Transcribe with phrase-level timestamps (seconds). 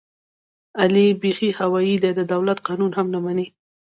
[0.81, 3.47] علي بیخي هوایي دی، د دولت قانون هم نه مني.